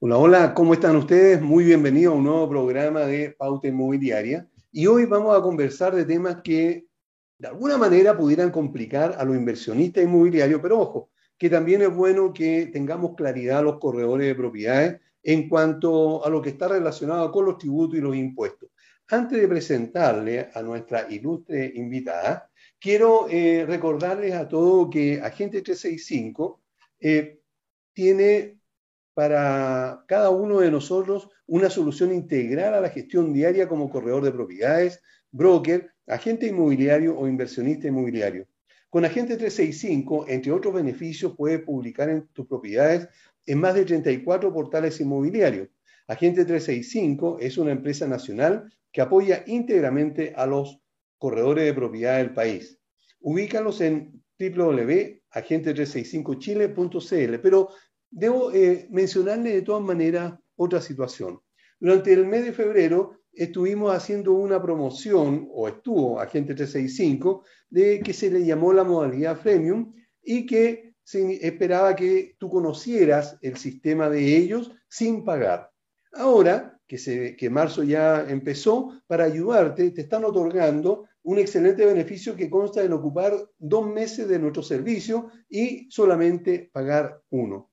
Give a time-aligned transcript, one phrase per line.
[0.00, 1.42] Hola, hola, ¿cómo están ustedes?
[1.42, 4.48] Muy bienvenidos a un nuevo programa de Pauta Inmobiliaria.
[4.70, 6.86] Y hoy vamos a conversar de temas que
[7.36, 12.32] de alguna manera pudieran complicar a los inversionistas inmobiliarios, pero ojo, que también es bueno
[12.32, 17.32] que tengamos claridad a los corredores de propiedades en cuanto a lo que está relacionado
[17.32, 18.70] con los tributos y los impuestos.
[19.08, 26.60] Antes de presentarle a nuestra ilustre invitada, quiero eh, recordarles a todos que Agente 365
[27.00, 27.40] eh,
[27.92, 28.57] tiene
[29.18, 34.30] para cada uno de nosotros una solución integral a la gestión diaria como corredor de
[34.30, 38.46] propiedades, broker, agente inmobiliario o inversionista inmobiliario.
[38.88, 43.08] Con Agente 365, entre otros beneficios, puedes publicar en tus propiedades
[43.44, 45.66] en más de 34 portales inmobiliarios.
[46.06, 50.80] Agente 365 es una empresa nacional que apoya íntegramente a los
[51.18, 52.78] corredores de propiedad del país.
[53.18, 57.70] Ubícalos en www.agente365chile.cl, pero
[58.10, 61.40] Debo eh, mencionarle de todas maneras otra situación.
[61.80, 68.12] Durante el mes de febrero estuvimos haciendo una promoción, o estuvo Agente 365, de que
[68.12, 74.10] se le llamó la modalidad freemium y que se esperaba que tú conocieras el sistema
[74.10, 75.70] de ellos sin pagar.
[76.12, 82.34] Ahora, que, se, que marzo ya empezó, para ayudarte, te están otorgando un excelente beneficio
[82.34, 87.67] que consta en ocupar dos meses de nuestro servicio y solamente pagar uno.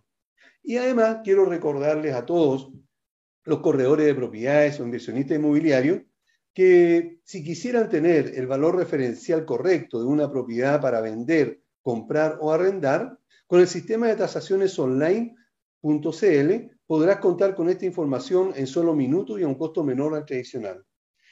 [0.62, 2.72] Y además quiero recordarles a todos
[3.44, 6.04] los corredores de propiedades o inversionistas inmobiliarios
[6.56, 12.54] que si quisieran tener el valor referencial correcto de una propiedad para vender, comprar o
[12.54, 16.54] arrendar, con el sistema de tasaciones online.cl
[16.88, 20.82] podrás contar con esta información en solo minutos y a un costo menor al tradicional.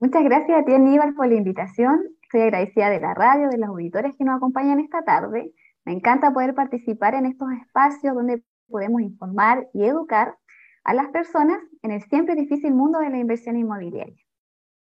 [0.00, 2.00] Muchas gracias a ti, Aníbal, por la invitación.
[2.22, 5.52] Estoy agradecida de la radio, de los auditores que nos acompañan esta tarde.
[5.84, 10.36] Me encanta poder participar en estos espacios donde podemos informar y educar
[10.84, 14.22] a las personas en el siempre difícil mundo de la inversión inmobiliaria.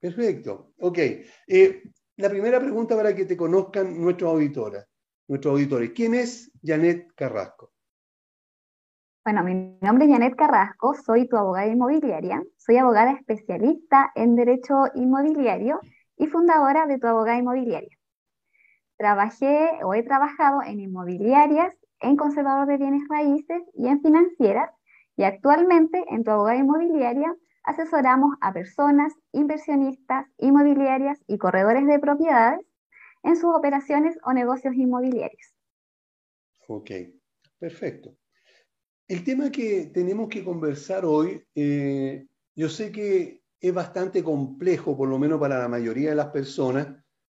[0.01, 0.73] Perfecto.
[0.81, 0.99] Ok.
[1.47, 1.83] Eh,
[2.17, 4.85] la primera pregunta para que te conozcan nuestros auditores.
[5.29, 5.93] Nuestros auditores.
[5.93, 7.73] ¿Quién es Janet Carrasco?
[9.27, 14.85] Bueno, mi nombre es Janet Carrasco, soy tu abogada inmobiliaria, soy abogada especialista en derecho
[14.95, 15.81] inmobiliario
[16.17, 17.99] y fundadora de tu abogada inmobiliaria.
[18.97, 24.71] Trabajé o he trabajado en inmobiliarias, en conservador de bienes raíces y en financieras
[25.17, 27.35] y actualmente en tu abogada inmobiliaria
[27.65, 32.65] asesoramos a personas, inversionistas, inmobiliarias y corredores de propiedades
[33.25, 35.53] en sus operaciones o negocios inmobiliarios.
[36.69, 36.93] Ok,
[37.59, 38.15] perfecto.
[39.09, 42.27] El tema que tenemos que conversar hoy, eh,
[42.57, 46.89] yo sé que es bastante complejo, por lo menos para la mayoría de las personas,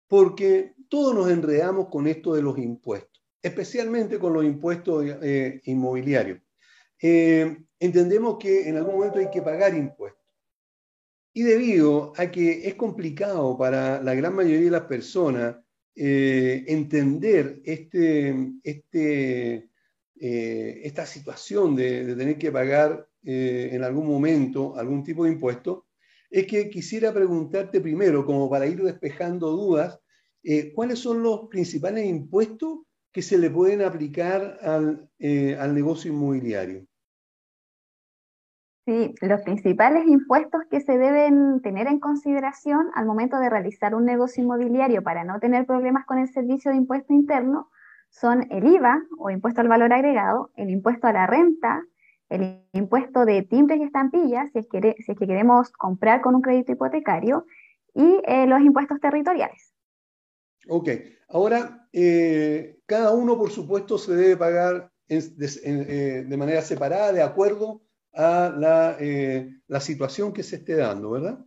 [0.07, 6.41] porque todos nos enredamos con esto de los impuestos, especialmente con los impuestos eh, inmobiliarios.
[7.01, 10.23] Eh, entendemos que en algún momento hay que pagar impuestos.
[11.33, 15.55] Y debido a que es complicado para la gran mayoría de las personas
[15.95, 19.69] entender este, este
[20.25, 25.87] eh, esta situación de, tener que pagar eh, en algún momento algún tipo de impuesto,
[26.29, 29.99] es que quisiera preguntarte primero, como para ir despejando dudas,
[30.41, 35.09] eh, ¿cuáles son los principales impuestos que se le pueden aplicar al,
[35.59, 36.87] al negocio inmobiliario?
[38.85, 44.05] Sí, los principales impuestos que se deben tener en consideración al momento de realizar un
[44.05, 47.69] negocio inmobiliario para no tener problemas con el servicio de impuesto interno
[48.13, 51.81] son el IVA o impuesto al valor agregado, el impuesto a la renta,
[52.29, 56.35] el impuesto de timbres y estampillas, si es que, si es que queremos comprar con
[56.35, 57.45] un crédito hipotecario,
[57.93, 59.73] y eh, los impuestos territoriales.
[60.67, 60.89] Ok,
[61.29, 67.81] ahora eh, cada uno, por supuesto, se debe pagar eh, de, manera separada, de acuerdo
[68.13, 68.97] a la,
[69.67, 71.39] la, situación que se esté dando, ¿verdad?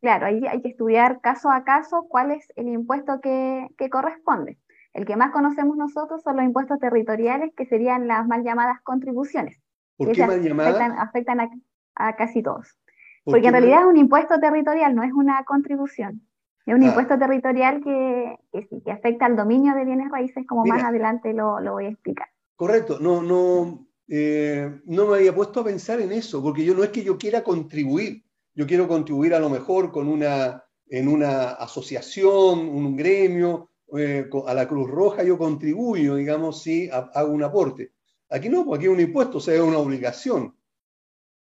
[0.00, 4.58] Claro, ahí hay que estudiar caso a caso cuál es el impuesto que, que corresponde.
[4.98, 9.56] El que más conocemos nosotros son los impuestos territoriales, que serían las mal llamadas contribuciones.
[9.96, 10.92] ¿Por qué mal llamadas?
[10.98, 11.38] Afectan,
[11.94, 12.76] a, casi todos.
[13.24, 16.26] Porque en realidad es un impuesto territorial, no es una contribución.
[16.66, 16.86] Es un ah.
[16.86, 21.74] impuesto territorial que, que, afecta al dominio de bienes raíces, como más adelante lo, lo,
[21.74, 22.26] voy a explicar.
[22.56, 26.82] Correcto, no, no, eh, no me había puesto a pensar en eso, porque yo no
[26.82, 31.50] es que yo quiera contribuir, yo quiero contribuir a lo mejor con una, en una
[31.50, 37.92] asociación, un gremio, eh, a la Cruz Roja yo contribuyo, digamos, si hago un aporte.
[38.30, 40.54] Aquí no, porque aquí es un impuesto, o sea, es una obligación.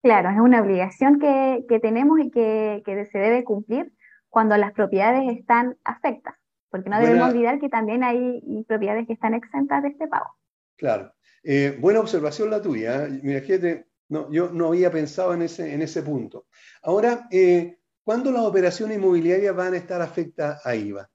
[0.03, 3.93] Claro, es una obligación que, tenemos y que, se debe cumplir
[4.29, 6.37] cuando las propiedades están afectas,
[6.71, 10.37] porque no debemos olvidar que también hay propiedades que están exentas de este pago.
[10.77, 11.13] Claro.
[11.43, 13.07] Eh, buena observación la tuya.
[13.07, 13.21] ¿eh?
[13.23, 13.43] Mira,
[14.09, 16.47] no, yo no había pensado en ese, en ese punto.
[16.83, 21.11] Ahora, eh, ¿cuándo las operaciones inmobiliarias van a estar afectadas a IVA?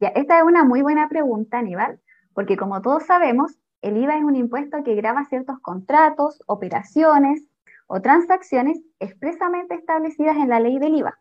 [0.00, 2.00] Esta es una muy buena pregunta, Aníbal,
[2.32, 7.44] porque como todos sabemos, el IVA es un impuesto que grava ciertos contratos, operaciones
[7.88, 11.18] o transacciones expresamente establecidas en la ley del IVA.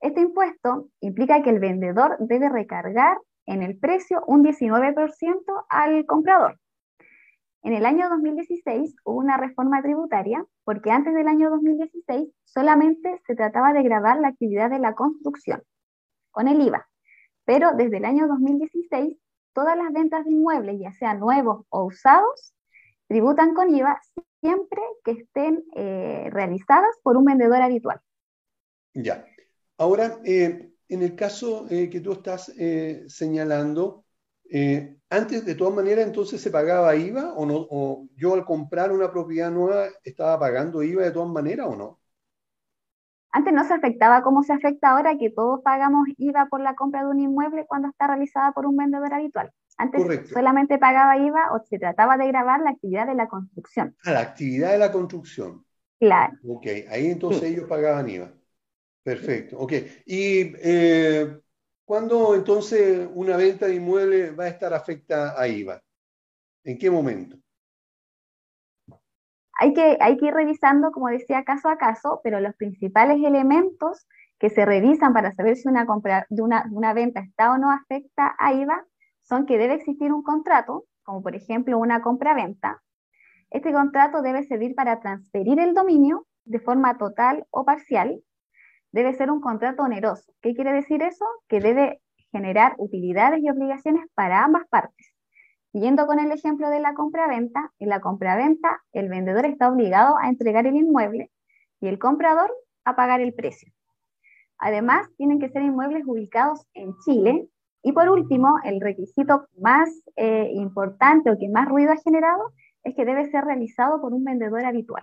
[0.00, 6.58] Este impuesto implica que el vendedor debe recargar en el precio un 19% al comprador.
[7.62, 13.34] En el año 2016 hubo una reforma tributaria porque antes del año 2016 solamente se
[13.34, 15.62] trataba de grabar la actividad de la construcción
[16.30, 16.86] con el IVA,
[17.44, 19.16] pero desde el año 2016
[19.52, 22.54] todas las ventas de inmuebles, ya sean nuevos o usados,
[23.06, 24.00] tributan con IVA
[24.40, 28.00] siempre que estén eh, realizadas por un vendedor habitual.
[28.92, 29.24] Ya.
[29.78, 32.52] Ahora, eh, en el caso eh, que tú estás
[33.08, 34.04] señalando,
[35.08, 39.10] antes de todas maneras entonces se pagaba IVA o no, o yo al comprar una
[39.10, 42.00] propiedad nueva estaba pagando IVA de todas maneras o no?
[43.34, 47.02] Antes no se afectaba como se afecta ahora, que todos pagamos IVA por la compra
[47.02, 49.50] de un inmueble cuando está realizada por un vendedor habitual.
[49.76, 53.96] Antes solamente pagaba IVA o se trataba de grabar la actividad de la construcción.
[54.04, 55.66] Ah, la actividad de la construcción.
[55.98, 56.32] Claro.
[56.46, 58.32] Ok, ahí entonces ellos pagaban IVA.
[59.02, 59.72] Perfecto, ok.
[60.06, 61.36] ¿Y eh,
[61.84, 65.82] cuándo entonces una venta de inmueble va a estar afecta a IVA?
[66.62, 67.36] ¿En qué momento?
[69.58, 74.06] Hay que, hay ir revisando, como decía, caso a caso, pero los principales elementos
[74.38, 78.52] que se revisan para saber si una, compra, una venta está o no afecta a
[78.52, 78.84] IVA
[79.22, 82.82] son que debe existir un contrato, como por ejemplo una compra-venta.
[83.50, 88.20] Este contrato debe servir para transferir el dominio de forma total o parcial.
[88.92, 90.32] Debe ser un contrato oneroso.
[90.40, 91.24] ¿Qué quiere decir eso?
[91.48, 92.00] Que debe
[92.32, 95.13] generar utilidades y obligaciones para ambas partes.
[95.74, 100.28] Siguiendo con el ejemplo de la compra-venta, en la compra-venta el vendedor está obligado a
[100.28, 101.32] entregar el inmueble
[101.80, 102.48] y el comprador
[102.84, 103.72] a pagar el precio.
[104.56, 107.48] Además, tienen que ser inmuebles ubicados en Chile.
[107.82, 112.52] Y por último, el requisito más eh, importante o que más ruido ha generado
[112.84, 115.02] es que debe ser realizado por un vendedor habitual.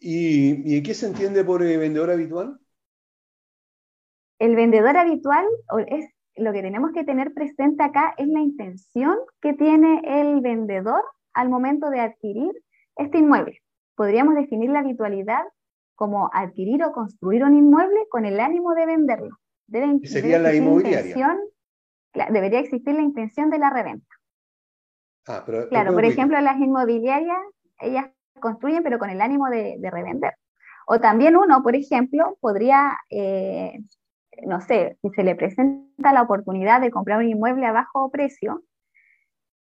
[0.00, 2.60] ¿Y, qué se entiende por eh, vendedor habitual?
[4.38, 5.44] El vendedor habitual
[5.88, 11.02] es lo que tenemos que tener presente acá es la intención que tiene el vendedor
[11.32, 12.52] al momento de adquirir
[12.96, 13.60] este inmueble.
[13.96, 15.42] Podríamos definir la habitualidad
[15.94, 19.38] como adquirir o construir un inmueble con el ánimo de venderlo.
[19.66, 21.38] Debe, sería la inmobiliaria.
[22.30, 24.14] debería existir la intención de la reventa.
[25.26, 27.38] Ah, pero, claro, por ejemplo, las inmobiliarias,
[27.78, 28.10] ellas
[28.40, 30.34] construyen pero con el ánimo de, revender.
[30.86, 33.78] O también uno, por ejemplo, podría eh,
[34.46, 38.62] no sé, si se le presenta la oportunidad de comprar un inmueble a bajo precio,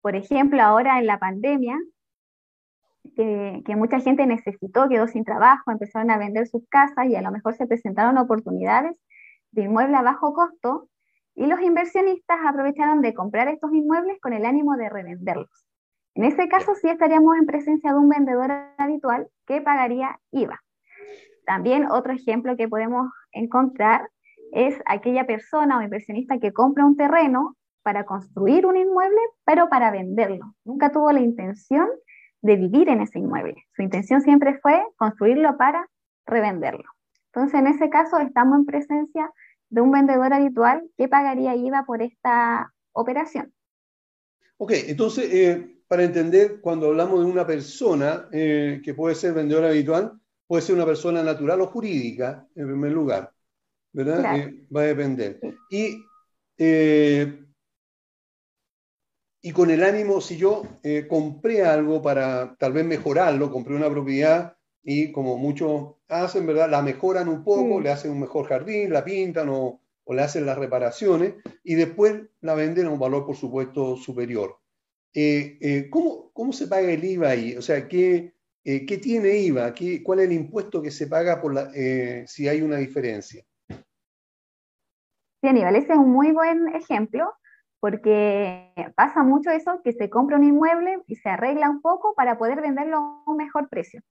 [0.02, 1.78] por ejemplo, ahora en la pandemia,
[3.16, 7.32] que, mucha gente necesitó, quedó sin trabajo, empezaron a vender sus casas y a lo
[7.32, 8.98] mejor se presentaron oportunidades
[9.52, 10.90] de inmueble a bajo costo
[11.36, 15.66] y los inversionistas aprovecharon de comprar estos inmuebles con el ánimo de revenderlos.
[16.16, 20.62] En ese caso sí estaríamos en presencia de un vendedor habitual que pagaría IVA.
[21.46, 24.10] También otro ejemplo que podemos encontrar
[24.54, 29.92] es aquella persona o inversionista que compra un terreno para construir un inmueble, pero para
[29.92, 30.56] venderlo.
[30.64, 31.88] Nunca tuvo la intención
[32.42, 33.56] de vivir en ese inmueble.
[33.76, 35.88] Su intención siempre fue construirlo para
[36.26, 36.86] revenderlo.
[37.34, 39.32] Entonces, en ese caso, estamos en presencia
[39.70, 43.52] de un vendedor habitual que pagaría IVA por esta operación.
[44.58, 49.66] Ok, entonces, eh, para entender, cuando hablamos de una persona eh, que puede ser vendedor
[49.66, 50.14] habitual,
[50.48, 53.33] puede ser una persona natural o jurídica, en primer lugar,
[53.94, 54.38] ¿verdad?
[54.38, 55.40] Eh, va a depender.
[55.70, 56.04] Y,
[59.42, 60.64] y con el ánimo, si yo
[61.08, 66.70] compré algo para tal vez mejorarlo, compré una propiedad y como muchos hacen, ¿verdad?
[66.70, 70.58] La mejoran un poco, le hacen un mejor jardín, la pintan o, le hacen las
[70.58, 74.58] reparaciones y después la venden a un valor, por supuesto, superior.
[75.14, 77.56] Eh, eh, ¿cómo, ¿cómo, se paga el IVA ahí?
[77.56, 78.34] O sea, ¿qué,
[78.66, 79.74] eh, ¿qué tiene IVA?
[79.74, 81.72] ¿Qué, ¿Cuál es el impuesto que se paga por la,
[82.28, 83.46] si hay una diferencia?
[85.44, 87.34] Sí, Aníbal, ese es un muy buen ejemplo
[87.82, 92.38] porque pasa mucho eso, que se compra un inmueble y se arregla un poco para
[92.38, 94.02] poder venderlo a un mejor precio.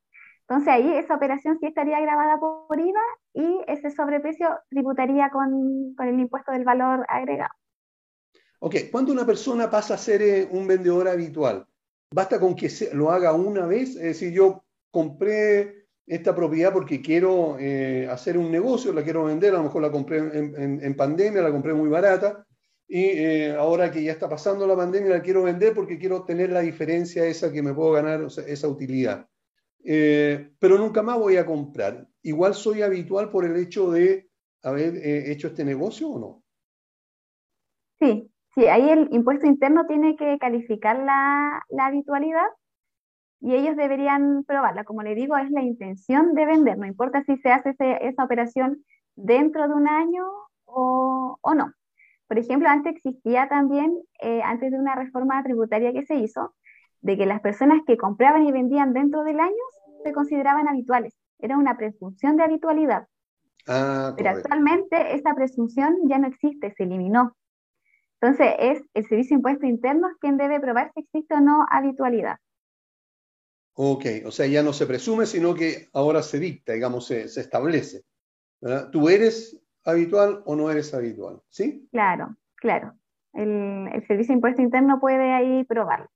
[0.43, 3.01] Entonces ahí esa operación sí estaría grabada por IVA
[3.33, 7.55] y ese sobreprecio tributaría con, el impuesto del valor agregado.
[8.59, 11.67] Ok, ¿cuándo una persona pasa a ser eh, un vendedor habitual?
[12.11, 13.97] ¿Basta con que lo haga una vez?
[13.97, 15.82] Es decir, yo compré
[16.15, 19.91] esta propiedad porque quiero eh, hacer un negocio, la quiero vender, a lo mejor la
[19.91, 22.47] compré en, pandemia, la compré muy barata,
[22.87, 26.51] y eh, ahora que ya está pasando la pandemia la quiero vender porque quiero tener
[26.51, 29.27] la diferencia esa que me puedo ganar, esa utilidad.
[29.85, 32.07] Eh, pero nunca más voy a comprar.
[32.23, 34.29] Igual soy habitual por el hecho de
[34.63, 36.43] haber eh, hecho este negocio o no.
[37.99, 42.47] Sí, sí, ahí el impuesto interno tiene que calificar la, habitualidad
[43.43, 44.85] y ellos deberían probarla.
[44.85, 48.85] Como le digo, es la intención de vender, no importa si se hace esa operación
[49.17, 50.25] dentro de un año
[50.65, 51.73] o, no.
[52.29, 56.55] Por ejemplo, antes existía también, eh, antes de una reforma tributaria que se hizo,
[57.01, 59.65] de que las personas que compraban y vendían dentro del año
[60.05, 61.13] se consideraban habituales.
[61.41, 63.09] Era una presunción de habitualidad.
[63.67, 67.37] Ah, Pero actualmente esa presunción ya no existe, se eliminó.
[68.21, 72.37] Entonces es el Servicio de Impuestos Internos quien debe probar si existe o no habitualidad.
[73.75, 78.05] Ok, o sea, ya no se presume, sino que ahora se dicta, digamos, se, establece.
[78.93, 81.41] ¿Tú eres habitual o no eres habitual?
[81.49, 81.89] ¿Sí?
[81.91, 82.95] Claro, claro.
[83.33, 86.09] El, el Servicio de Impuesto Interno puede ahí probarlo.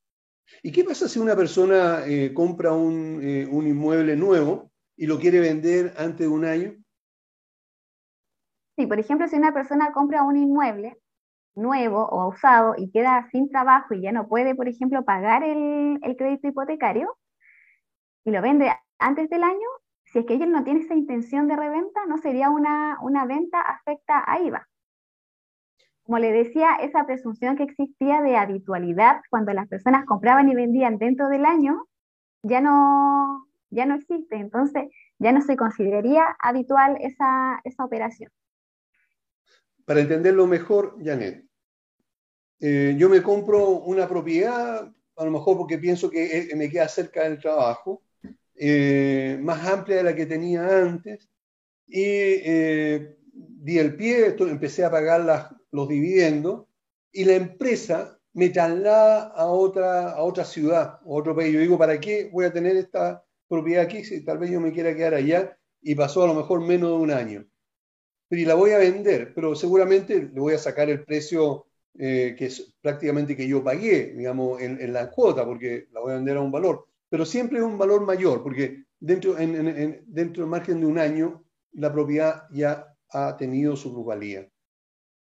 [0.63, 5.41] ¿Y qué pasa si una persona eh, compra eh, un, inmueble nuevo y lo quiere
[5.41, 6.75] vender antes de un año?
[8.77, 10.99] Sí, por ejemplo, si una persona compra un inmueble
[11.55, 15.99] nuevo o usado y queda sin trabajo y ya no puede, por ejemplo, pagar el,
[16.17, 17.17] crédito hipotecario
[18.26, 19.68] y lo vende antes del año,
[20.04, 23.61] si es que ella no tiene esa intención de reventa, no sería una, una venta
[23.62, 24.68] afecta a IVA
[26.06, 30.99] como le decía, esa presunción que existía de habitualidad cuando las personas compraban y vendían
[30.99, 31.88] dentro del año,
[32.42, 34.37] ya no, ya no existe.
[34.37, 34.85] Entonces,
[35.18, 38.30] ya no se consideraría habitual esa, operación.
[39.85, 41.45] Para entenderlo mejor, Janet,
[42.61, 47.25] eh, yo me compro una propiedad, a lo mejor porque pienso que me queda cerca
[47.25, 48.02] del trabajo,
[48.59, 51.29] eh, más amplia de la que tenía antes,
[51.87, 56.67] y eh, di el pie, empecé a pagar los dividendos
[57.13, 61.55] y la empresa me traslada a otra, a otra ciudad, a otro país.
[61.55, 64.73] Yo digo, ¿para qué voy a tener esta propiedad aquí si tal vez yo me
[64.73, 65.59] quiera quedar allá?
[65.81, 67.47] Y pasó a lo mejor menos de un año.
[68.29, 71.67] Pero y la voy a vender, pero seguramente le voy a sacar el precio
[71.99, 76.17] eh, que es prácticamente que yo pagué, digamos, en, la cuota, porque la voy a
[76.17, 76.87] vender a un valor.
[77.09, 81.45] Pero siempre es un valor mayor, porque dentro, en, dentro del margen de un año,
[81.73, 84.49] la propiedad ya ha tenido su plusvalía.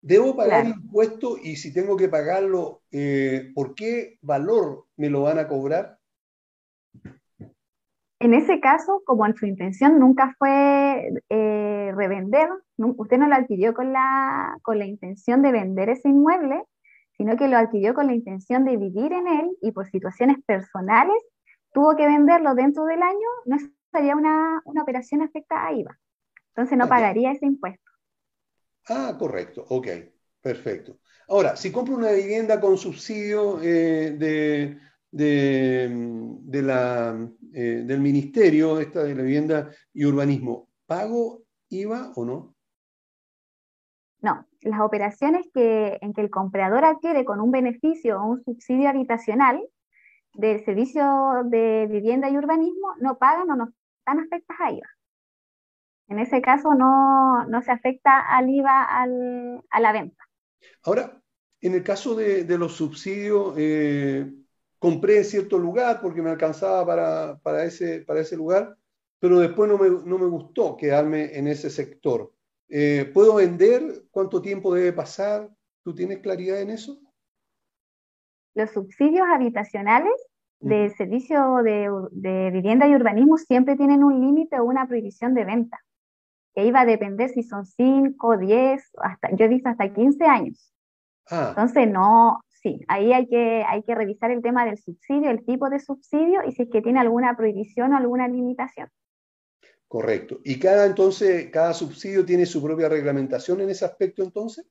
[0.02, 5.40] ¿Debo pagar impuesto y si tengo que pagarlo, eh, por qué valor me lo van
[5.40, 5.98] a cobrar?
[8.20, 13.74] En ese caso, como en su intención nunca fue eh, revender, usted no lo adquirió
[13.74, 16.64] con la, con la intención de vender ese inmueble,
[17.18, 21.18] sino que lo adquirió con la intención de vivir en él y por situaciones personales
[21.72, 23.58] tuvo que venderlo dentro del año, no
[23.92, 26.00] sería una, operación afecta a IVA.
[26.50, 27.92] Entonces no pagaría ese impuesto.
[28.90, 29.88] Ah, correcto, ok,
[30.42, 31.00] perfecto.
[31.28, 34.80] Ahora, si compro una vivienda con subsidio eh, de,
[35.12, 42.56] de, la, eh, del ministerio, esta de la vivienda y urbanismo, ¿pago IVA o no?
[44.22, 48.90] No, las operaciones que, en que el comprador adquiere con un beneficio o un subsidio
[48.90, 49.62] habitacional
[50.34, 54.90] del servicio de vivienda y urbanismo no pagan o no están afectadas a IVA.
[56.10, 58.88] En ese caso no, se afecta al IVA
[59.70, 60.24] a la venta.
[60.84, 61.22] Ahora,
[61.62, 64.32] en el caso de, los subsidios, eh,
[64.80, 66.86] compré en cierto lugar porque me alcanzaba
[67.44, 68.78] para, ese, para ese lugar,
[69.20, 72.32] pero después no me, gustó quedarme en ese sector.
[72.70, 74.04] Eh, ¿Puedo vender?
[74.12, 75.50] ¿Cuánto tiempo debe pasar?
[75.84, 77.00] ¿Tú tienes claridad en eso?
[78.58, 80.16] Los subsidios habitacionales
[80.60, 85.80] del servicio de, vivienda y urbanismo siempre tienen un límite o una prohibición de venta,
[86.56, 90.74] que iba a depender si son 5, 10, hasta, yo he visto hasta 15 años.
[91.30, 91.50] Ah.
[91.50, 95.70] Entonces, no, sí, ahí hay que, hay que revisar el tema del subsidio, el tipo
[95.70, 98.90] de subsidio y si es que tiene alguna prohibición o alguna limitación.
[99.88, 100.40] Correcto.
[100.44, 104.68] ¿Y cada entonces, cada subsidio tiene su propia reglamentación en ese aspecto entonces?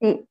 [0.00, 0.28] Sí,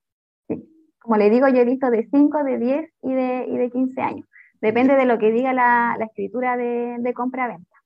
[1.07, 4.01] Como le digo, yo he visto de 5, de 10 y de, y de 15
[4.01, 4.27] años.
[4.59, 7.77] Depende de lo que diga la, escritura de, compra-venta.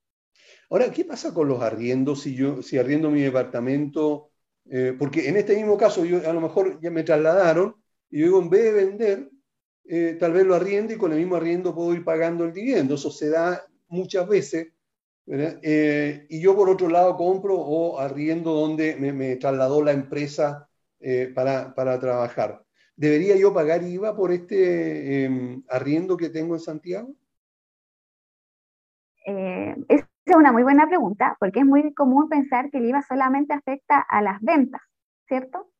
[0.72, 4.32] Ahora, ¿qué pasa con los arriendos si yo si arriendo mi departamento?
[4.66, 7.76] Eh, porque en este mismo caso, yo a lo mejor ya me trasladaron
[8.10, 9.30] y yo digo, en vez de vender,
[9.86, 12.96] eh, tal vez lo arriendo y con el mismo arriendo puedo ir pagando el dividendo.
[12.96, 14.70] Eso se da muchas veces.
[15.28, 20.68] Eh, y yo por otro lado compro o arriendo donde me, trasladó la empresa
[21.36, 22.64] para, para trabajar.
[23.02, 27.16] ¿Debería yo pagar IVA por este em, arriendo que tengo en Santiago?
[29.26, 33.02] Eh, esa es una muy buena pregunta, porque es muy común pensar que el IVA
[33.02, 34.82] solamente afecta a las ventas,
[35.28, 35.72] ¿cierto?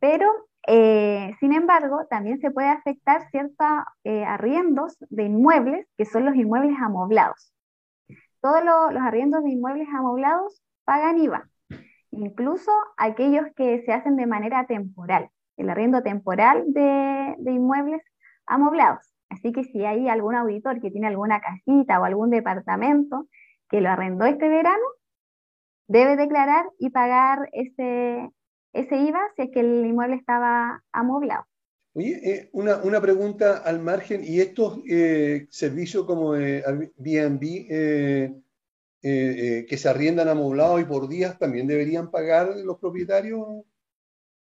[0.00, 0.26] Pero,
[0.66, 3.68] eh, sin embargo, también se puede afectar ciertos
[4.02, 7.54] eh, arriendos de inmuebles, que son los inmuebles amoblados.
[8.40, 11.48] Todos los arriendos de inmuebles amoblados pagan IVA,
[12.10, 15.30] incluso aquellos que se hacen de manera temporal
[15.60, 18.02] el arriendo temporal de, inmuebles
[18.46, 19.00] amoblados.
[19.28, 23.28] Así que si hay algún auditor que tiene alguna casita o algún departamento
[23.68, 24.82] que lo arrendó este verano,
[25.86, 28.30] debe declarar y pagar ese,
[28.72, 31.44] ese IVA si es que el inmueble estaba amoblado.
[31.92, 37.42] Oye, eh, una, pregunta al margen, ¿y estos eh, servicios como Airbnb
[39.02, 43.64] eh, que se arriendan amoblados y por días también deberían pagar los propietarios?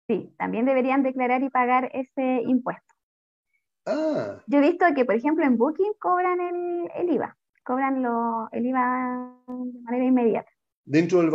[0.08, 2.93] Sí, también deberían declarar y pagar ese impuesto.
[3.86, 4.41] Ah.
[4.48, 9.34] Yo he visto que, por ejemplo, en Booking cobran el, IVA, cobran lo, el IVA
[9.48, 10.52] de manera inmediata.
[10.86, 11.26] Dentro del